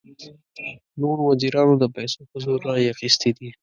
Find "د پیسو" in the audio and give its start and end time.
1.79-2.21